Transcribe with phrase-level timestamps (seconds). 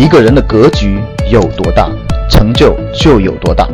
[0.00, 0.98] 一个人的格局
[1.30, 1.86] 有多大，
[2.30, 3.68] 成就就有多大。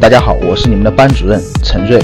[0.00, 2.00] 大家好，我是你们的班主任陈瑞，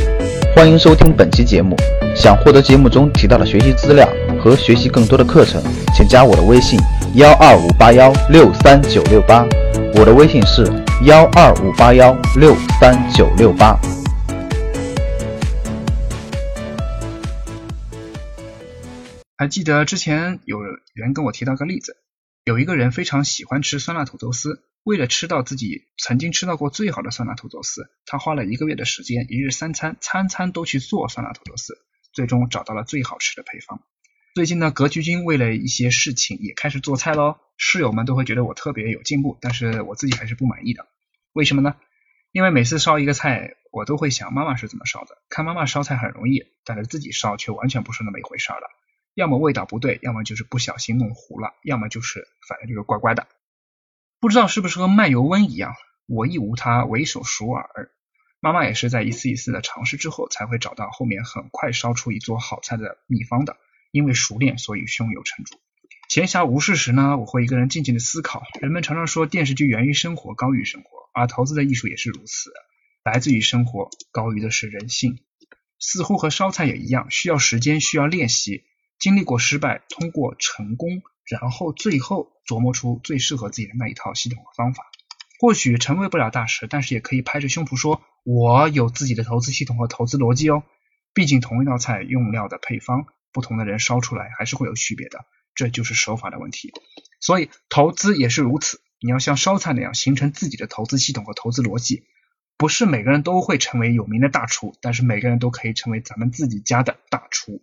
[0.53, 1.77] 欢迎收听本期节目。
[2.13, 4.09] 想获得节目中提到的学习资料
[4.43, 5.63] 和学习更多的课程，
[5.95, 6.77] 请加我的微信
[7.15, 9.47] 幺二五八幺六三九六八。
[9.95, 10.67] 我的微信是
[11.05, 13.79] 幺二五八幺六三九六八。
[19.37, 20.59] 还记得之前有
[20.95, 21.97] 人跟我提到个例子，
[22.49, 31.77] 有一个人非常喜欢吃酸辣土豆丝，为了吃到自己曾经吃到过最好的酸辣土豆丝，他花了一个月的时间，一日三餐，餐餐都去做酸辣土豆丝，
[32.15, 33.83] 最终找到了最好吃的配方。
[34.35, 40.87] 最近呢，格局君为了一些事情也开始做菜喽，室友们都会觉得我特别有进步，但是我自己还是不满意的。
[41.35, 41.77] 为什么呢？
[42.33, 48.71] 因为每次烧一个菜，我都会想妈妈是怎么烧的，看妈妈烧菜很容易，但是自己烧却完全不是那么一回事了。
[49.19, 53.27] 要么味道不对，要么就是不小心弄糊了，要么就是反正就是怪怪的。
[54.21, 55.75] 不知道是不是和卖油翁一样，
[56.07, 57.91] 我亦无他，唯手熟耳。
[58.39, 63.57] 妈妈也是在一次一次的尝试之后，才会找到后面很快烧出一桌好菜的秘方的。
[63.91, 65.57] 因为熟练，所以胸有成竹。
[66.09, 68.45] 闲暇无事时呢，我会一个人静静的思考。
[68.61, 72.53] 人们常常说电视剧源于生活，高于生活，而投资的艺术也是如此，
[73.03, 75.19] 来自于生活，高于的是人性。
[75.81, 78.63] 似乎和烧菜也一样，需要时间，需要练习。
[78.99, 84.85] 经历过失败，通过成功，然后最后琢磨出最适合自己的那一套系统和方法。
[85.41, 90.65] 或许成为不了大师，但是也可以拍着胸脯说，我有自己的投资系统和投资逻辑哦。
[91.15, 96.73] 毕竟同一道菜用料的配方，不同的人烧出来还是会有区别的，这就是手法的问题。
[97.21, 102.05] 所以投资也是如此，你要像烧菜那样形成自己的投资系统和投资逻辑。
[102.57, 107.63] 不是每个人都会成为有名的大厨，但是每个人都可以成为咱们自己家的大厨。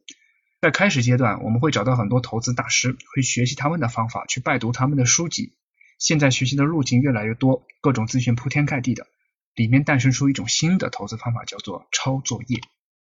[0.61, 5.53] 在开始阶段，我们会找到很多投资大师，会学习他们的方法，去拜读他们的书籍。
[5.99, 9.07] 现在学习的路径越来越多，各种资讯铺天盖地的，
[9.53, 12.59] 里面诞生出一种新的投资方法，叫做抄作业。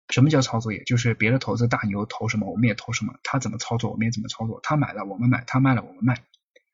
[0.08, 0.82] 什么叫抄作业？
[0.84, 6.22] 就是别的投资大牛投什么，我们也投什么；他怎么操作，我们也怎么操作；他买了，我们买；他卖了，我们卖。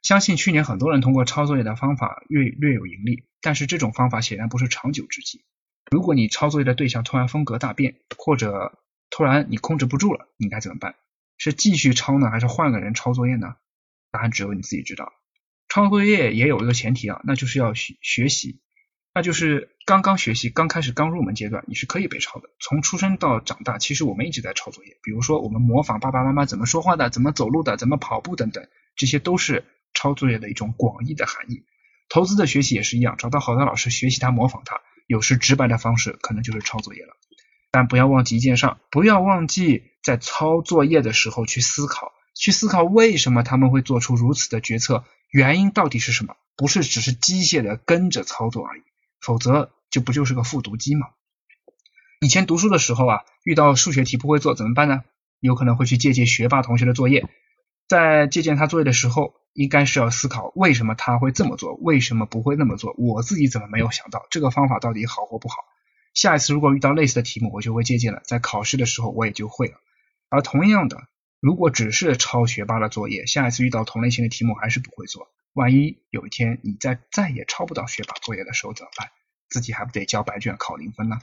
[0.02, 5.42] 相信去年很多人通过抄作业的方法略略有盈利，但是这种方法显然不是长久之计。
[5.90, 8.78] 如果你抄作业的对象突然风格大变，或者
[9.18, 10.94] 突然你控制不住了，你该怎么办？
[11.38, 13.56] 是继续抄呢，还是换个人抄作业呢？
[14.12, 15.12] 答案只有你自己知道。
[15.68, 18.60] 抄作业也有一个前提啊，那就是要学学习，
[19.12, 22.48] 那就是刚刚学习、刚开始、刚入门阶段，你是可以被抄的。
[22.60, 24.98] 从出生到长大，其实我们一直在抄作业。
[25.02, 29.64] 比如说，我们模仿爸爸妈妈怎么说话的、怎么走路的、怎么跑步等等，这些都是
[29.94, 31.64] 抄作业的一种广义的含义。
[32.08, 37.16] 投资的学习也是一样，找到好的老师学习他、模仿他，有时直白的方式可能就是抄作业了。
[37.70, 46.36] 但不要忘记一件事，不要忘记在抄作业的时候去思考，去思考为什么他们会做出如此的决策，原因到底是什么？
[46.56, 48.82] 不是只是机械的跟着操作而已，
[49.20, 51.08] 否则就不就是个复读机吗？
[52.20, 55.02] 以前读书的时候啊，遇到数学题不会做怎么办呢？
[55.40, 57.28] 有可能会去借鉴学霸同学的作业，
[57.86, 62.92] 在借鉴他作业的时候，应该是要思考为什么他会这么做，为什么不会那么做？
[62.98, 65.56] 我自己怎么没有想到这个方法到底好或不好？
[66.18, 69.74] 下一次如果遇到类似的题目，我就会借鉴了，在考试的时候我也就会了。
[70.28, 71.06] 而同样的，
[71.38, 75.28] 如果只是抄学霸的作业，下一次遇到同类型的题目还是不会做。
[75.52, 79.10] 万一有一天你再再也抄不到学霸作业的时候怎么办？
[79.48, 81.20] 自己还不得交白卷考零分呢？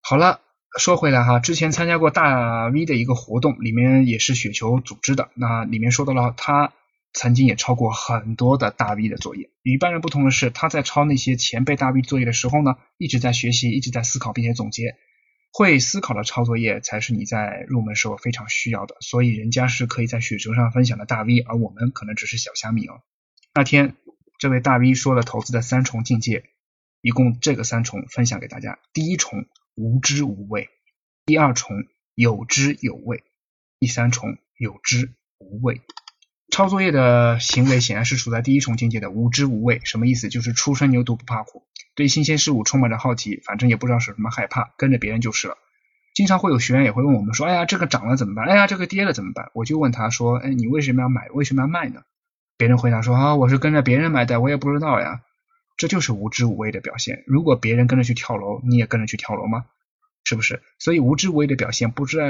[0.00, 0.40] 好了，
[0.76, 6.72] 说回来哈，之前参加过大 V 的一个活动，里面也是雪球组织的，那里面说到了他。
[7.14, 14.96] 曾经也抄过很多的大 V 的作业，与一般人不同的是，他在抄那些前辈大 V 作业的时候呢，一直在学习，一直在思考，并且总结。
[15.56, 23.02] 会思考的抄作业才是你在入门时候非常需要的，所以人家是可以在雪球上分享的大 V，而我们可能只是小虾米哦。
[23.54, 23.94] 那天
[24.40, 26.42] 这位大 V 说了投资的三重境界，
[27.00, 30.68] 一共这个三重分享给大家：第一重无知无畏，
[31.24, 31.84] 第二重
[32.16, 33.22] 有知有畏，
[33.78, 35.82] 第三重有知无畏。
[36.54, 40.28] 抄作业的行为显然是处在第一重境界的无知无畏，什么意思？
[40.28, 41.64] 就是初生牛犊不怕虎，
[41.96, 45.58] 对新鲜事物充满着好奇，反正也不知道是什么害怕，跟着别人就是了。
[46.14, 48.46] 经常会有学员也会问我们说，哎呀，这个涨了怎么办？
[48.46, 49.50] 哎呀，这个跌了怎么办？
[49.52, 51.26] 我就问他说，哎，你为什么要买？
[51.30, 52.02] 为什么要卖呢？
[52.56, 55.22] 别人回答说，啊，我是跟着别人买的，我也不知道呀。
[55.76, 57.24] 这就是无知无畏的表现。
[57.26, 59.64] 如果别人跟着去跳楼，你也跟着去跳楼吗？
[60.22, 60.62] 是不是？
[60.78, 62.26] 所以无知无畏的表现，不知道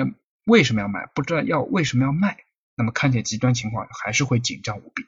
[0.46, 2.38] 为什么要买，不知道要为什么要卖。
[2.76, 5.04] 那么看见极端情况还是会紧张无比。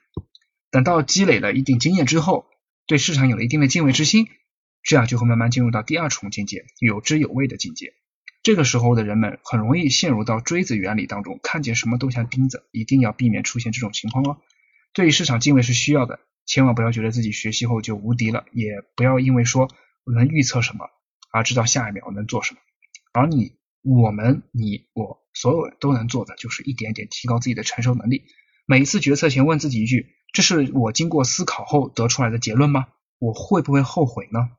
[0.69, 2.45] 等到积累了一定经验之后，
[2.85, 4.27] 对市场有了一定的敬畏之心，
[4.83, 7.93] 这样就会慢慢进入到第二重境界，有知有畏的境界。
[8.43, 14.37] 这个时候的人们很容易陷入到锥子原理当中，看见什么都像钉子，一定要避免出现这种情况哦。
[14.93, 19.69] 对于市场敬畏是需要的，千万不要觉得自己学习后就无敌了，也不要因为说
[20.05, 20.89] 我能预测什么
[21.31, 22.61] 而知道下一秒能做什么。
[23.11, 23.57] 而你、
[23.89, 28.25] 我们、你、我，所有人都能做的就是一点点提高自己的承受能力。
[28.65, 32.87] 每一次决策前问自己一句：这是我经过思考后得出来的结论吗？
[33.17, 34.49] 我会不会后悔呢？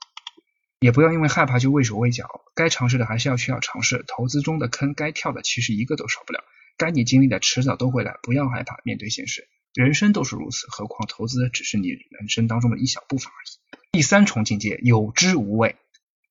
[0.81, 4.03] 也不要因为害怕就畏手畏脚，该尝试的还是要去要尝试。
[4.09, 6.43] 投资中的坑，该跳的其实一个都少不了，
[6.79, 9.47] 该你经历的迟早都会来，不要害怕面对现实。
[9.75, 13.79] 人生都是如此，何况投资只是你人生当中的一小部分而已。
[13.93, 15.77] 第三重境界，有知无畏，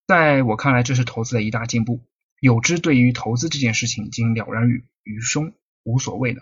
[0.07, 2.01] 在我看来，这是投资的一大进步。
[2.39, 5.53] 有知对于投资这件事情已经了然于于胸，
[5.83, 6.41] 无所谓了。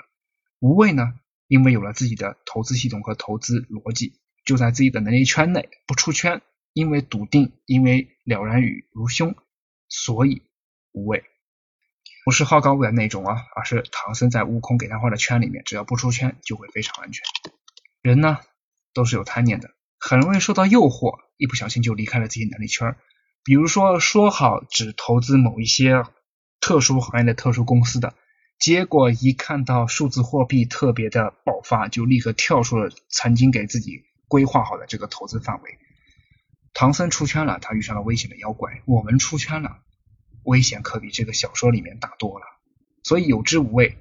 [0.59, 1.13] 无畏呢，
[1.47, 6.42] 因为有了自己的投资系统和投资逻辑，就在自己的能力圈内，不出圈。
[6.74, 9.33] 因为笃定，因为了然于如胸，
[9.88, 10.42] 所以
[10.92, 11.24] 无畏。
[12.25, 17.24] 不是好高骛远那种啊，而是唐僧在悟空给他画的圈里面，只要不出圈，就会非常安全。
[18.01, 18.39] 人呢，
[18.94, 22.97] 都是有贪念的，很容易受到诱惑，一不小心就离开了自己能力圈。
[23.45, 26.03] 比如说，说好只投资某一些
[26.59, 28.15] 特殊行业的特殊公司的，
[28.57, 35.77] 结果一看到数字货币特别的爆发，就立刻跳出了曾经给自己规划好的这个投资范围。
[36.74, 38.81] 唐僧出圈了，他遇上了危险的妖怪。
[38.86, 39.77] 我们出圈了，
[40.42, 42.45] 危险可比这个小说里面大多了。
[43.03, 44.00] 所以有知无畏，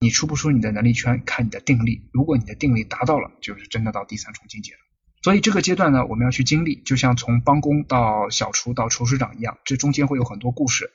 [0.00, 2.10] 你出不出你的能力圈，看你的定力。
[2.12, 4.80] 如果你的定力达到了，就是真的到第三重境界了。
[5.22, 10.90] 所以这个阶段呢，我们要去经历，就像从帮工到小厨到厨师长一样，这中间会有很多故事。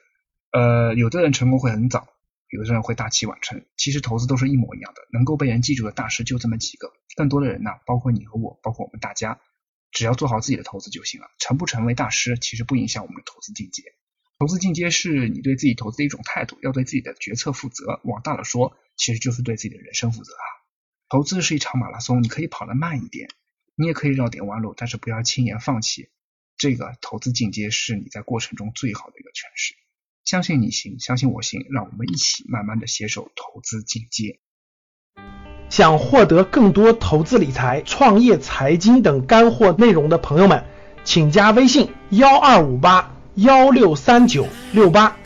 [0.51, 2.07] 呃，有的人成功会很早，
[2.49, 3.65] 有的人会大器晚成。
[3.77, 6.91] 其实投资都是一模一样的，能够被人记住的大师就这么几个。
[7.15, 9.39] 更多的人呢，包括你和我，包括我们大家。
[9.91, 13.81] 只要做好自己的投资就行了，成不成为大师其实不影响我们的投资进阶。
[14.37, 18.01] 投资进阶是你对自己投资的一种态度，要对自己的决策负责。
[18.03, 20.43] 往大了说，其实就是对自己的人生负责啊。
[21.07, 23.29] 投资是一场马拉松，你可以跑得慢一点，
[23.75, 26.09] 你也可以绕点弯路，但是不要轻言放弃。
[26.57, 29.75] 这个投资进阶是你在过程中最好的一个诠释。
[30.23, 34.39] 相信你行，相信我行，让我们一起慢慢的携手投资进阶。
[35.69, 40.63] 想获得更多投资理财、创业、财经等干货内容的朋友们，
[41.03, 45.17] 请加微信：幺二五八幺六三九六八。